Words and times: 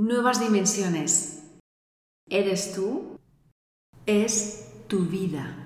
Nuevas 0.00 0.38
dimensiones. 0.38 1.42
¿Eres 2.30 2.72
tú? 2.72 3.18
Es 4.06 4.70
tu 4.86 5.06
vida. 5.06 5.56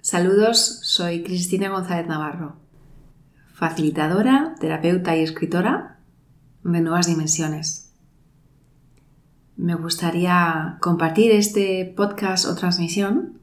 Saludos, 0.00 0.80
soy 0.84 1.22
Cristina 1.22 1.68
González 1.68 2.06
Navarro, 2.06 2.56
facilitadora, 3.52 4.54
terapeuta 4.58 5.14
y 5.18 5.20
escritora 5.20 6.00
de 6.64 6.80
Nuevas 6.80 7.08
Dimensiones. 7.08 7.92
Me 9.58 9.74
gustaría 9.74 10.78
compartir 10.80 11.32
este 11.32 11.92
podcast 11.94 12.46
o 12.46 12.54
transmisión 12.54 13.38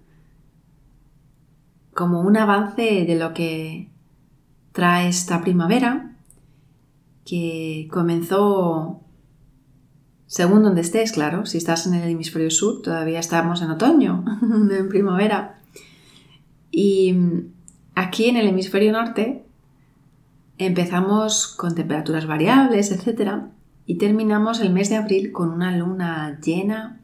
como 1.93 2.21
un 2.21 2.36
avance 2.36 3.05
de 3.05 3.16
lo 3.16 3.36
que 3.36 3.91
trae 4.71 5.07
esta 5.07 5.41
primavera 5.41 6.18
que 7.25 7.88
comenzó 7.91 9.04
según 10.27 10.63
donde 10.63 10.81
estés, 10.81 11.11
claro. 11.11 11.45
Si 11.45 11.57
estás 11.57 11.85
en 11.85 11.93
el 11.93 12.09
hemisferio 12.09 12.49
sur, 12.49 12.81
todavía 12.81 13.20
estamos 13.20 13.61
en 13.61 13.71
otoño, 13.71 14.25
en 14.41 14.89
primavera. 14.89 15.59
Y 16.71 17.16
aquí 17.93 18.25
en 18.25 18.38
el 18.38 18.47
hemisferio 18.47 18.91
norte 18.91 19.45
empezamos 20.57 21.47
con 21.47 21.75
temperaturas 21.75 22.25
variables, 22.25 22.91
etc. 22.91 23.43
Y 23.85 23.97
terminamos 23.97 24.61
el 24.61 24.73
mes 24.73 24.89
de 24.89 24.95
abril 24.95 25.31
con 25.31 25.49
una 25.49 25.75
luna 25.77 26.39
llena 26.39 26.99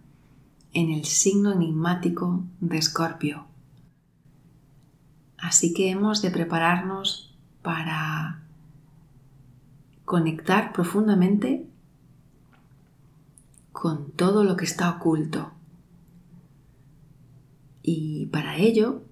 en 0.74 0.90
el 0.90 1.06
signo 1.06 1.52
enigmático 1.52 2.44
de 2.60 2.78
Escorpio. 2.78 3.46
Así 5.38 5.74
que 5.74 5.90
hemos 5.90 6.22
de 6.22 6.32
prepararnos 6.32 7.36
para 7.62 8.42
conectar 10.06 10.74
profundamente 10.74 11.71
con 13.72 14.12
todo 14.12 14.44
lo 14.44 14.58
que 14.58 14.66
está 14.66 14.90
oculto. 14.90 15.52
Y 17.82 18.28
para 18.28 18.58
ello, 18.58 19.04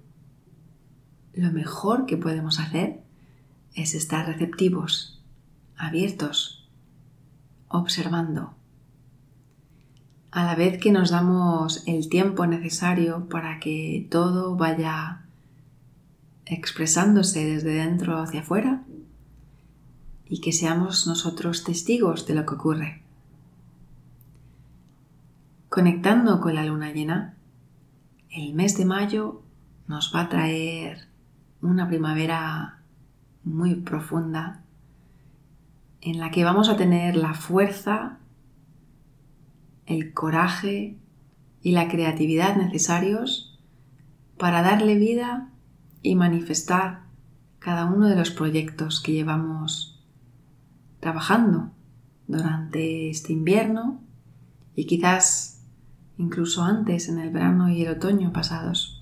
lo 1.34 1.52
mejor 1.52 2.06
que 2.06 2.18
podemos 2.18 2.60
hacer 2.60 3.02
es 3.74 3.96
estar 3.96 4.28
receptivos, 4.28 5.22
abiertos, 5.78 6.70
observando. 7.68 8.54
A 10.32 10.44
la 10.44 10.56
vez 10.56 10.80
que 10.80 10.92
nos 10.92 11.10
damos 11.10 11.84
el 11.88 12.10
tiempo 12.10 12.46
necesario 12.46 13.28
para 13.30 13.60
que 13.60 14.08
todo 14.12 14.56
vaya 14.56 15.26
expresándose 16.46 17.46
desde 17.46 17.72
dentro 17.74 18.20
hacia 18.20 18.42
afuera 18.42 18.84
y 20.26 20.42
que 20.42 20.52
seamos 20.52 21.08
nosotros 21.08 21.64
testigos 21.64 22.28
de 22.28 22.36
lo 22.36 22.46
que 22.46 22.56
ocurre. 22.56 23.09
Conectando 25.70 26.42
con 26.42 26.56
la 26.56 26.66
luna 26.66 26.92
llena, 26.92 27.38
el 28.32 28.56
mes 28.56 28.76
de 28.76 28.86
mayo 28.86 29.44
nos 29.88 30.12
va 30.16 30.22
a 30.22 30.30
traer 30.30 31.08
una 31.62 31.88
primavera 31.88 32.82
muy 33.44 33.76
profunda 33.76 34.64
en 36.02 36.18
la 36.20 36.32
que 36.32 36.44
vamos 36.44 36.70
a 36.70 36.76
tener 36.76 37.16
la 37.16 37.36
fuerza, 37.36 38.18
el 39.86 40.12
coraje 40.12 40.98
y 41.62 41.72
la 41.72 41.88
creatividad 41.88 42.56
necesarios 42.56 43.60
para 44.40 44.64
darle 44.64 44.96
vida 44.96 45.50
y 46.02 46.16
manifestar 46.16 47.04
cada 47.60 47.86
uno 47.86 48.08
de 48.08 48.16
los 48.16 48.32
proyectos 48.32 49.02
que 49.02 49.14
llevamos 49.14 50.04
trabajando 51.00 51.70
durante 52.28 53.12
este 53.12 53.34
invierno 53.34 54.02
y 54.76 54.86
quizás 54.86 55.59
incluso 56.20 56.64
antes 56.64 57.08
en 57.08 57.18
el 57.18 57.32
verano 57.32 57.70
y 57.70 57.82
el 57.82 57.94
otoño 57.94 58.34
pasados. 58.34 59.02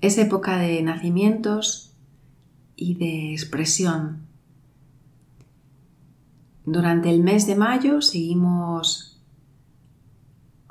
Es 0.00 0.18
época 0.18 0.58
de 0.58 0.82
nacimientos 0.82 1.94
y 2.74 2.96
de 2.96 3.32
expresión. 3.32 4.26
Durante 6.66 7.08
el 7.08 7.22
mes 7.22 7.46
de 7.46 7.54
mayo 7.54 8.02
seguimos 8.02 9.22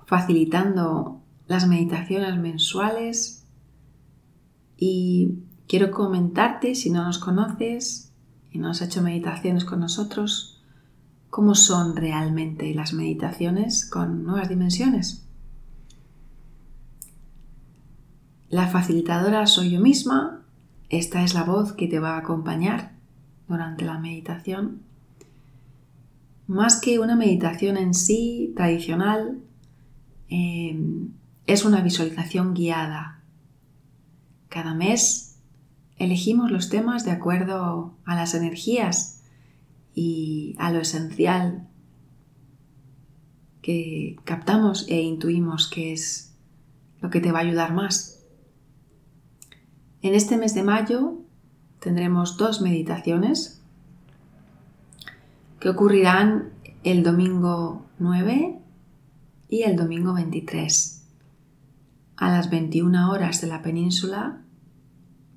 facilitando 0.06 1.22
las 1.48 1.66
meditaciones 1.66 2.38
mensuales 2.38 3.48
y 4.76 5.40
quiero 5.66 5.92
comentarte, 5.92 6.76
si 6.76 6.90
no 6.90 7.06
nos 7.06 7.20
conoces 7.20 8.12
y 8.52 8.60
no 8.60 8.72
has 8.72 8.82
hecho 8.82 9.02
meditaciones 9.02 9.64
con 9.64 9.80
nosotros, 9.80 10.62
cómo 11.34 11.56
son 11.56 11.96
realmente 11.96 12.76
las 12.76 12.94
meditaciones 12.94 13.90
con 13.90 14.24
nuevas 14.24 14.50
dimensiones. 14.50 15.26
La 18.50 18.68
facilitadora 18.68 19.48
soy 19.48 19.72
yo 19.72 19.80
misma, 19.80 20.44
esta 20.90 21.24
es 21.24 21.34
la 21.34 21.44
voz 21.44 21.74
que 21.74 21.88
te 21.88 21.98
va 21.98 22.12
a 22.12 22.18
acompañar 22.20 22.92
durante 23.48 23.84
la 23.84 23.98
meditación. 23.98 24.84
Más 26.46 26.80
que 26.80 27.00
una 27.00 27.16
meditación 27.16 27.78
en 27.78 27.96
sí 27.96 28.54
tradicional, 28.56 29.40
em, 30.30 31.14
es 31.48 31.66
una 31.66 31.82
visualización 31.82 32.54
guiada. 32.54 33.24
Cada 34.50 34.76
mes 34.76 35.40
elegimos 35.98 36.52
los 36.52 36.70
temas 36.70 37.06
de 37.06 37.12
acuerdo 37.12 37.98
a 38.06 38.14
las 38.14 38.36
energías 38.36 39.13
y 39.94 40.56
a 40.60 40.72
lo 40.72 40.80
esencial 40.80 41.68
que 43.62 44.18
captamos 44.24 44.86
e 44.90 45.02
intuimos 45.02 45.68
que 45.68 45.94
es 45.94 46.36
lo 47.02 47.10
que 47.10 47.22
te 47.22 47.32
va 47.32 47.40
a 47.40 47.44
ayudar 47.44 47.74
más. 47.74 48.24
En 50.02 50.16
este 50.16 50.38
mes 50.38 50.54
de 50.54 50.64
mayo 50.64 51.18
tendremos 51.80 52.38
dos 52.38 52.62
meditaciones 52.62 53.62
que 55.60 55.70
ocurrirán 55.70 56.50
el 56.84 57.04
domingo 57.04 57.86
9 58.00 58.60
y 59.48 59.64
el 59.64 59.76
domingo 59.76 60.14
23 60.14 61.08
a 62.18 62.32
las 62.32 62.50
21 62.50 63.12
horas 63.12 63.42
de 63.42 63.48
la 63.48 63.62
península, 63.62 64.42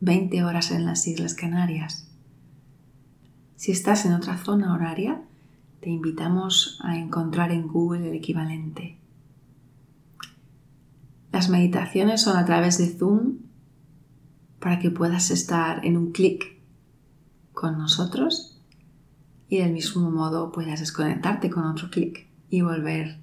20 0.00 0.44
horas 0.44 0.70
en 0.70 0.84
las 0.84 1.06
Islas 1.06 1.34
Canarias. 1.34 2.05
Si 3.56 3.72
estás 3.72 4.04
en 4.04 4.12
otra 4.12 4.36
zona 4.36 4.74
horaria, 4.74 5.22
te 5.80 5.88
invitamos 5.88 6.78
a 6.82 6.98
encontrar 6.98 7.52
en 7.52 7.66
Google 7.66 8.10
el 8.10 8.14
equivalente. 8.14 8.98
Las 11.32 11.48
meditaciones 11.48 12.20
son 12.20 12.36
a 12.36 12.44
través 12.44 12.76
de 12.76 12.88
Zoom 12.88 13.38
para 14.60 14.78
que 14.78 14.90
puedas 14.90 15.30
estar 15.30 15.84
en 15.86 15.96
un 15.96 16.12
clic 16.12 16.60
con 17.52 17.78
nosotros 17.78 18.60
y 19.48 19.58
del 19.58 19.72
mismo 19.72 20.10
modo 20.10 20.52
puedas 20.52 20.80
desconectarte 20.80 21.48
con 21.48 21.64
otro 21.64 21.88
clic 21.90 22.26
y 22.50 22.60
volver 22.60 23.18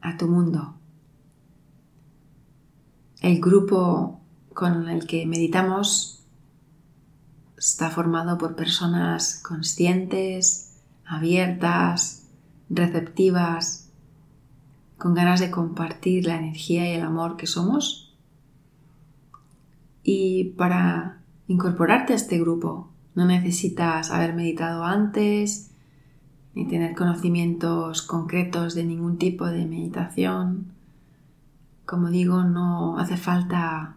a 0.00 0.16
tu 0.16 0.28
mundo. 0.28 0.74
El 3.20 3.40
grupo 3.40 4.20
con 4.54 4.88
el 4.88 5.06
que 5.06 5.26
meditamos 5.26 6.17
está 7.58 7.90
formado 7.90 8.38
por 8.38 8.54
personas 8.54 9.42
conscientes, 9.42 10.76
abiertas, 11.04 12.28
receptivas, 12.70 13.90
con 14.96 15.14
ganas 15.14 15.40
de 15.40 15.50
compartir 15.50 16.26
la 16.26 16.36
energía 16.36 16.90
y 16.90 16.94
el 16.96 17.02
amor 17.02 17.36
que 17.36 17.46
somos. 17.46 18.14
Y 20.02 20.54
para 20.56 21.18
incorporarte 21.48 22.12
a 22.12 22.16
este 22.16 22.38
grupo 22.38 22.90
no 23.14 23.24
necesitas 23.26 24.10
haber 24.10 24.34
meditado 24.34 24.84
antes, 24.84 25.70
ni 26.54 26.66
tener 26.66 26.94
conocimientos 26.94 28.02
concretos 28.02 28.74
de 28.74 28.84
ningún 28.84 29.18
tipo 29.18 29.46
de 29.46 29.66
meditación. 29.66 30.72
Como 31.86 32.10
digo, 32.10 32.44
no 32.44 32.98
hace 32.98 33.16
falta 33.16 33.96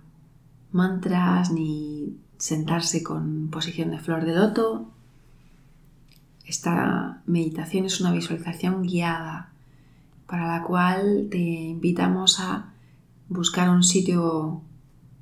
mantras 0.71 1.51
ni 1.51 2.17
sentarse 2.41 3.03
con 3.03 3.49
posición 3.51 3.91
de 3.91 3.99
flor 3.99 4.25
de 4.25 4.33
loto. 4.33 4.89
Esta 6.43 7.21
meditación 7.27 7.85
es 7.85 8.01
una 8.01 8.11
visualización 8.11 8.81
guiada 8.81 9.53
para 10.25 10.47
la 10.47 10.63
cual 10.63 11.27
te 11.29 11.37
invitamos 11.37 12.39
a 12.39 12.73
buscar 13.29 13.69
un 13.69 13.83
sitio 13.83 14.63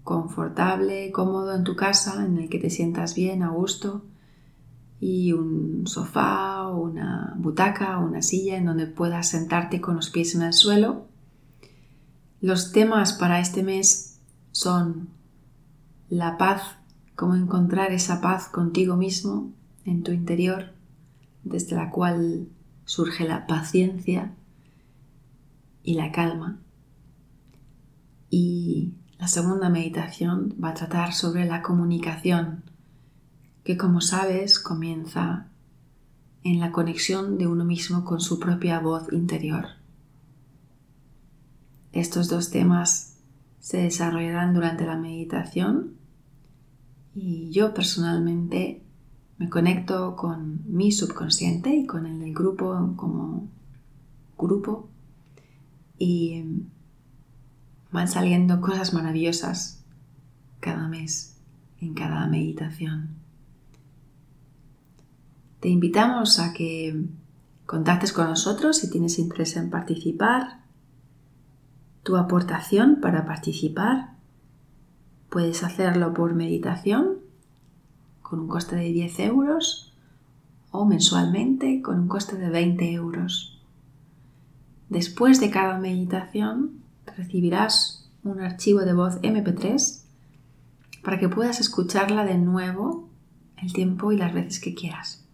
confortable, 0.06 1.12
cómodo 1.12 1.54
en 1.56 1.66
tu 1.66 1.76
casa, 1.76 2.26
en 2.26 2.38
el 2.38 2.50
que 2.50 2.58
te 2.58 2.70
sientas 2.70 3.16
bien, 3.16 3.44
a 3.44 3.50
gusto, 3.50 4.06
y 5.02 5.34
un 5.34 5.88
sofá, 5.88 6.68
una 6.68 7.34
butaca, 7.38 7.98
una 7.98 8.22
silla 8.22 8.56
en 8.56 8.66
donde 8.66 8.88
puedas 8.88 9.28
sentarte 9.28 9.82
con 9.82 9.98
los 9.98 10.10
pies 10.10 10.36
en 10.36 10.44
el 10.44 10.54
suelo. 10.54 11.06
Los 12.40 12.72
temas 12.72 13.12
para 13.12 13.42
este 13.42 13.62
mes 13.62 14.22
son 14.54 15.10
la 16.08 16.38
paz 16.38 16.79
cómo 17.20 17.36
encontrar 17.36 17.92
esa 17.92 18.22
paz 18.22 18.48
contigo 18.48 18.96
mismo 18.96 19.52
en 19.84 20.04
tu 20.04 20.14
interior, 20.14 20.72
desde 21.44 21.76
la 21.76 21.90
cual 21.92 22.48
surge 22.86 23.28
la 23.28 23.46
paciencia 23.46 24.32
y 25.84 25.96
la 25.96 26.14
calma. 26.14 26.62
Y 28.30 28.94
la 29.18 29.28
segunda 29.28 29.68
meditación 29.68 30.56
va 30.64 30.70
a 30.70 30.76
tratar 30.76 31.12
sobre 31.12 31.44
la 31.44 31.62
comunicación, 31.62 32.64
que 33.66 33.76
como 33.76 34.00
sabes 34.00 34.58
comienza 34.58 35.48
en 36.46 36.62
la 36.62 36.72
conexión 36.72 37.38
de 37.38 37.48
uno 37.48 37.66
mismo 37.66 38.06
con 38.06 38.22
su 38.22 38.40
propia 38.40 38.80
voz 38.80 39.12
interior. 39.12 39.66
Estos 41.92 42.30
dos 42.30 42.50
temas 42.50 43.18
se 43.60 43.82
desarrollarán 43.82 44.54
durante 44.54 44.86
la 44.86 44.96
meditación 44.96 45.99
y 47.16 47.50
yo 47.52 47.74
personalmente 47.74 48.84
me 49.38 49.50
conecto 49.50 50.16
con 50.16 50.62
mi 50.68 50.92
subconsciente 50.92 51.74
y 51.74 51.86
con 51.86 52.06
el 52.06 52.20
del 52.20 52.34
grupo 52.34 52.94
como 52.96 53.48
grupo 54.38 54.90
y 55.98 56.44
van 57.92 58.08
saliendo 58.08 58.62
cosas 58.62 58.94
maravillosas 58.94 59.84
cada 60.60 60.88
mes 60.88 61.38
en 61.80 61.94
cada 61.94 62.28
meditación. 62.28 63.10
Te 65.60 65.70
invitamos 65.70 66.40
a 66.40 66.54
que 66.54 67.06
contactes 67.66 68.14
con 68.14 68.28
nosotros 68.28 68.78
si 68.78 68.90
tienes 68.90 69.20
interés 69.20 69.56
en 69.58 69.70
participar. 69.70 70.62
Tu 72.04 72.16
aportación 72.16 73.00
para 73.02 73.26
participar 73.26 74.19
puedes 75.30 75.64
hacerlo 75.64 76.14
por 76.14 76.34
meditación 76.34 77.20
con 78.22 78.40
un 78.40 78.48
coste 78.48 78.76
de 78.76 78.92
10 78.92 79.20
euros 79.20 79.94
o 80.72 80.86
mensualmente 80.86 81.82
con 81.82 82.00
un 82.00 82.08
coste 82.08 82.38
de 82.38 82.50
20 82.50 82.92
euros. 82.92 83.60
Después 84.90 85.40
de 85.40 85.50
cada 85.50 85.78
meditación 85.80 86.84
recibirás 87.18 88.10
un 88.24 88.42
archivo 88.42 88.82
de 88.82 88.94
voz 88.94 89.22
MP3 89.22 90.04
para 91.04 91.20
que 91.20 91.30
puedas 91.30 91.60
escucharla 91.60 92.26
de 92.26 92.38
nuevo 92.38 93.10
el 93.58 93.74
tiempo 93.74 94.12
y 94.12 94.18
las 94.18 94.34
veces 94.34 94.60
que 94.60 94.74
quieras. 94.74 95.26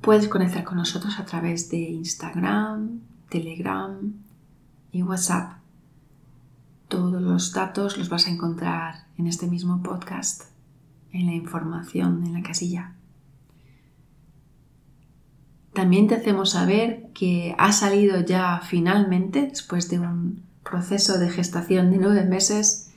Puedes 0.00 0.28
conectar 0.28 0.64
con 0.64 0.76
nosotros 0.76 1.18
a 1.18 1.24
través 1.24 1.70
de 1.70 1.78
Instagram, 1.78 3.00
Telegram 3.30 4.12
y 4.92 5.02
WhatsApp. 5.02 5.63
Todos 6.94 7.20
los 7.20 7.52
datos 7.52 7.98
los 7.98 8.08
vas 8.08 8.28
a 8.28 8.30
encontrar 8.30 9.08
en 9.18 9.26
este 9.26 9.48
mismo 9.48 9.82
podcast, 9.82 10.44
en 11.10 11.26
la 11.26 11.32
información, 11.32 12.24
en 12.24 12.34
la 12.34 12.42
casilla. 12.42 12.92
También 15.72 16.06
te 16.06 16.14
hacemos 16.14 16.50
saber 16.50 17.08
que 17.12 17.56
ha 17.58 17.72
salido 17.72 18.20
ya 18.20 18.60
finalmente, 18.62 19.48
después 19.48 19.90
de 19.90 19.98
un 19.98 20.44
proceso 20.62 21.18
de 21.18 21.30
gestación 21.30 21.90
de 21.90 21.98
nueve 21.98 22.22
meses, 22.22 22.92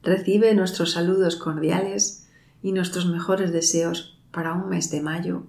Recibe 0.02 0.54
nuestros 0.54 0.92
saludos 0.92 1.36
cordiales 1.36 2.26
y 2.62 2.72
nuestros 2.72 3.04
mejores 3.04 3.52
deseos 3.52 4.18
para 4.30 4.54
un 4.54 4.70
mes 4.70 4.90
de 4.90 5.02
mayo 5.02 5.42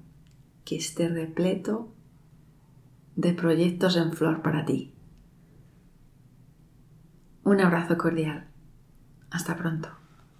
que 0.65 0.75
esté 0.75 1.07
repleto 1.07 1.87
de 3.15 3.31
proyectos 3.33 3.95
en 3.95 4.11
flor 4.11 4.41
para 4.41 4.65
ti. 4.65 4.91
Un 7.45 7.61
abrazo 7.61 7.97
cordial. 7.97 8.47
Hasta 9.29 9.55
pronto. 9.55 9.96